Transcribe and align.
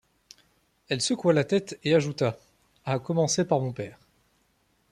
Elle 0.89 0.99
secoua 0.99 1.31
la 1.31 1.43
tête 1.43 1.79
et 1.83 1.93
ajouta:— 1.93 2.35
À 2.85 2.97
commencer 2.97 3.45
par 3.45 3.59
mon 3.59 3.71
père. 3.71 3.99